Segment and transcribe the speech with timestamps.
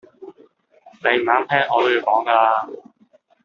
[1.03, 2.75] 你唔啱聽我都要講㗎喇